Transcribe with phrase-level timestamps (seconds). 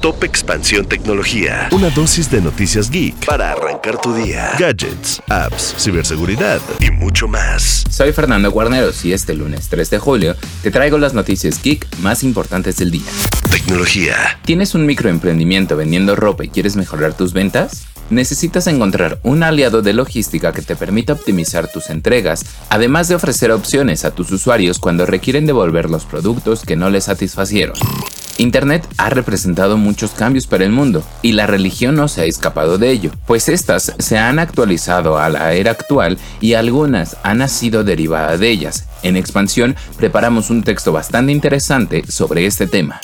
[0.00, 1.68] Top Expansión Tecnología.
[1.72, 4.52] Una dosis de noticias geek para arrancar tu día.
[4.58, 7.84] Gadgets, apps, ciberseguridad y mucho más.
[7.90, 12.22] Soy Fernando Guarneros y este lunes 3 de julio te traigo las noticias geek más
[12.22, 13.10] importantes del día.
[13.50, 14.38] Tecnología.
[14.46, 17.84] ¿Tienes un microemprendimiento vendiendo ropa y quieres mejorar tus ventas?
[18.08, 23.52] Necesitas encontrar un aliado de logística que te permita optimizar tus entregas, además de ofrecer
[23.52, 27.76] opciones a tus usuarios cuando requieren devolver los productos que no les satisfacieron.
[28.38, 32.78] Internet ha representado muchos cambios para el mundo y la religión no se ha escapado
[32.78, 37.84] de ello, pues estas se han actualizado a la era actual y algunas han nacido
[37.84, 38.86] derivadas de ellas.
[39.02, 43.00] En expansión preparamos un texto bastante interesante sobre este tema.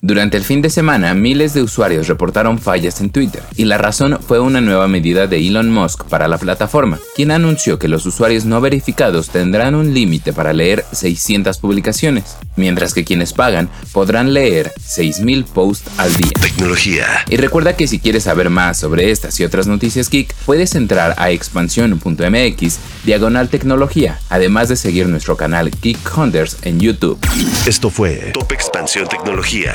[0.00, 4.18] Durante el fin de semana, miles de usuarios reportaron fallas en Twitter, y la razón
[4.20, 8.44] fue una nueva medida de Elon Musk para la plataforma, quien anunció que los usuarios
[8.44, 14.72] no verificados tendrán un límite para leer 600 publicaciones, mientras que quienes pagan podrán leer
[14.78, 16.30] 6.000 posts al día.
[16.40, 17.06] Tecnología.
[17.28, 21.16] Y recuerda que si quieres saber más sobre estas y otras noticias geek, puedes entrar
[21.18, 27.18] a expansión.mx diagonal tecnología, además de seguir nuestro canal Geek Hunters en YouTube.
[27.66, 29.74] Esto fue Top Expansión Tecnología.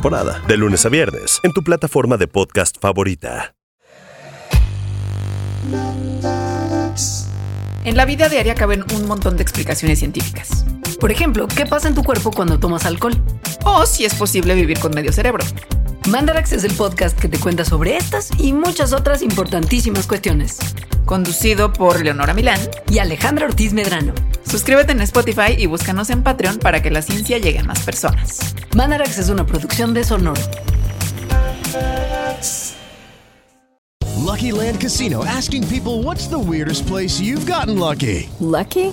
[0.00, 3.54] de lunes a viernes, en tu plataforma de podcast favorita.
[7.84, 10.66] En la vida diaria caben un montón de explicaciones científicas.
[11.00, 13.14] Por ejemplo, ¿qué pasa en tu cuerpo cuando tomas alcohol?
[13.64, 15.44] O si es posible vivir con medio cerebro.
[16.08, 20.58] Mandarax es el podcast que te cuenta sobre estas y muchas otras importantísimas cuestiones.
[21.06, 22.58] Conducido por Leonora Milán
[22.90, 24.12] y Alejandra Ortiz Medrano.
[24.44, 28.40] Suscríbete en Spotify y búscanos en Patreon para que la ciencia llegue a más personas.
[28.74, 30.42] Mandarax es una producción de Sonoro.
[34.16, 38.28] Lucky Land Casino asking people what's the weirdest place you've gotten lucky?
[38.40, 38.92] Lucky?